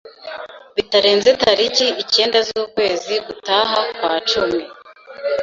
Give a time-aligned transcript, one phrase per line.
[0.75, 4.61] bitarenze tariki icyenda z'ukwezi gutaha kwa cumi.